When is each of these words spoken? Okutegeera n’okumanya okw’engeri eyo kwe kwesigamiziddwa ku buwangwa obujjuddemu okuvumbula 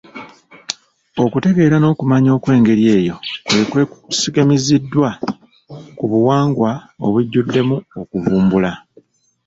Okutegeera 1.23 1.77
n’okumanya 1.79 2.29
okw’engeri 2.37 2.83
eyo 2.97 3.15
kwe 3.69 3.81
kwesigamiziddwa 3.89 5.09
ku 5.97 6.03
buwangwa 6.11 6.71
obujjuddemu 7.05 7.77
okuvumbula 8.01 8.71